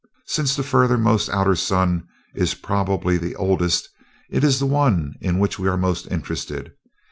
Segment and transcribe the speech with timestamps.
[0.25, 3.87] Since the furthermost outer sun is probably the oldest,
[4.31, 6.71] it is the one in which we are most interested.